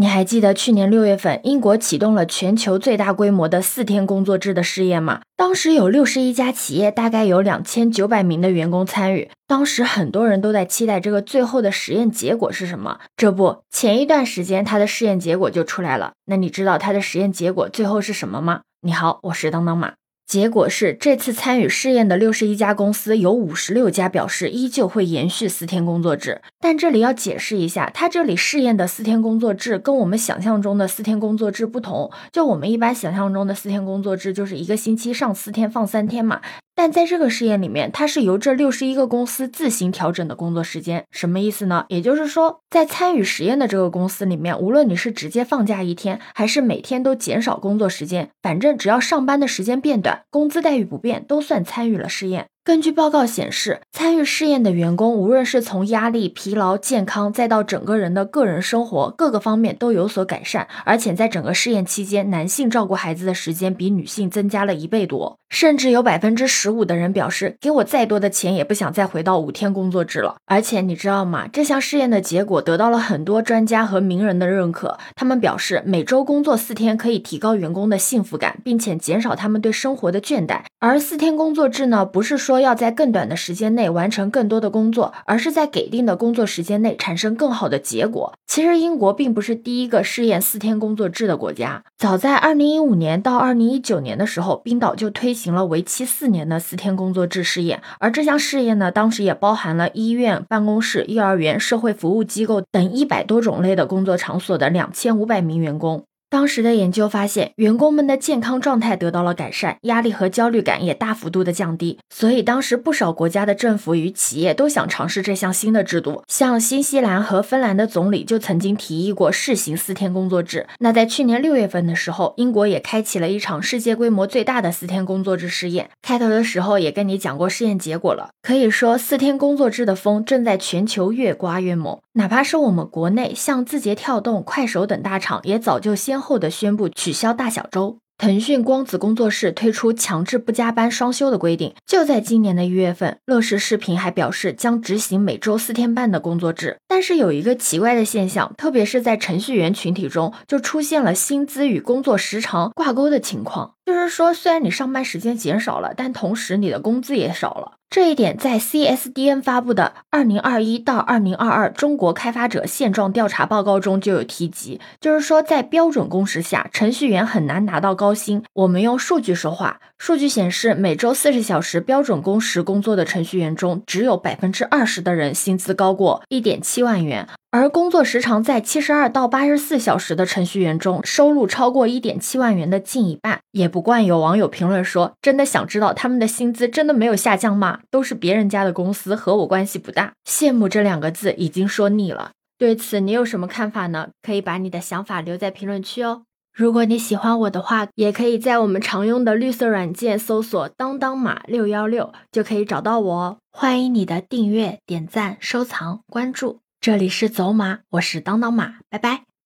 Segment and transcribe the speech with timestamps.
[0.00, 5.20] 你还记得去年六月份，英国启动了全球最大规模的四天工作制的试验吗？
[5.36, 9.30] 当时有六十一家企业，大概有两千九百名的员工参与。
[9.46, 12.98] 当时很多人都在期待这个最后的实验结果是什么。
[13.14, 16.12] 这不，前一段时间它的试验结果就出来了。
[16.24, 18.62] 那你知道它的实验结果最后是什么吗？
[18.80, 19.92] 你好，我是当当马。
[20.30, 26.40] 结果是，这次参与试验的六十一家公司，有五十六家表示依旧会延续四天工作制。
[26.60, 32.08] 但这里要解释一下，它这里试验的四天工作制跟我们想象中的四天工作制不同。
[32.30, 36.40] 就我们一般想象中的四天工作制，就是一个星期上四天，放三天嘛。
[36.82, 41.84] 但在这个试验里面，它是由这六十一个公司自行调整的工作时间，什么意思呢？
[41.90, 52.46] 也就是说，在参与实验的这个公司里面，无论你是直接放假一天，还是每天都减少工作时间，反正只要上班的时间变短，工资待遇不变，都算参与了试验。
[52.62, 60.68] 根据报告显示，参与试验的员工，无论是从压力、疲劳、健康，再到整个人的个人生活各个方面都有所改善。
[60.84, 70.36] 而且在整个试验期间，男性照顾孩子的时间比女性增加了一倍多，甚至有百分之十五的人表示，给我再多的钱也不想再回到五天工作制了。
[70.44, 71.48] 而且你知道吗？
[71.50, 74.98] 这项试验的结果得到了很多专家和名人的认可。
[75.16, 80.60] 他们表示，每周工作四天可以提高员工的幸福感，并且减少他们对生活的倦怠。
[80.78, 82.49] 而四天工作制呢，不是说。
[82.50, 88.34] 说要在更短的时间内完成更多的工作，而是在给定的工作时间内产生更好的结果。
[88.48, 91.84] 其实，英国并不是第一个试验四天工作制的国家。
[91.96, 97.80] 早在二零一五年到二零一九年的时候，冰岛就推行了为期四年的四天工作制试验。
[98.00, 106.02] 而这项试验呢，当时也包含了医院、办公室、幼儿园、社会服务机构等一百多种类的工作场所的两千五百名员工。
[106.30, 111.98] 当时的研究发现，员工们的健康状态得到了改善，压力和焦虑感也大幅度的降低。
[112.08, 116.22] 所以，当时不少国家的政府与企业都想尝试这项新的制度。
[116.28, 120.68] 像新西兰和芬兰的总理就曾经提议过试行四天工作制。
[120.78, 125.90] 那在去年六月份的时候，英国也开启了一场世界规模最大的四天工作制试验。
[126.00, 131.98] 开头的时候也跟你讲过试验结果了，可以说四天工作制的风正在全球越刮越猛。
[132.12, 137.98] 哪怕是我们国内，像字节跳动、快手等大厂，也早就先后的宣布取消大小周。
[138.18, 141.72] 腾讯光子工作室推出强制不加班双休的规定。
[141.86, 146.76] 就在今年的一月份，乐视视频还表示将执行每周四天半的工作制。
[146.86, 153.72] 但是有一个奇怪的现象，特别是在程序员群体中，就出现了薪资与工作时长挂钩的情况。
[153.86, 157.78] 就是说，虽然你上班时间减少了，但同时你的工资也少了。
[157.90, 168.44] 这一点在 CSDN 发布的二零二一到二零二二中国开发者现状调查报告中就有提及，就是说在标准工时下，程序员很难拿到高薪。
[168.52, 177.26] 我们用数据说话，数据显示，每周四十小时标准工时工作的程序员中，只有百分之二十的人薪资高过一点七万元。
[177.52, 183.40] 而工作时长在七十二到八十四小时的程序员中，收入超过一点七万元的近一半。
[183.50, 187.80] 也不怪有网友评论说：“真的想知道他们的薪资真的没有下降吗？
[187.90, 192.30] 都是别人家的公司，和我关系不大。”羡慕这两个字已经说腻了。
[192.56, 194.10] 对此你有什么看法呢？
[194.22, 196.22] 可以把你的想法留在评论区哦。
[196.54, 203.38] 如果你喜欢我的话，也可以在我们常用的绿色软件搜索“当当马六幺六”就可以找到我哦。
[203.50, 206.60] 欢迎你的订阅、点赞、收藏、关注。
[206.80, 209.29] 这里是走马，我是当当马，拜拜。